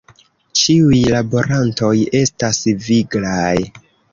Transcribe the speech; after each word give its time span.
Ĉiuj 0.61 1.01
laborantoj 1.15 1.93
estas 2.23 2.63
viglaj. 2.87 3.57